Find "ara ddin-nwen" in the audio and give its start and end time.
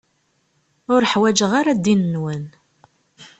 1.59-2.45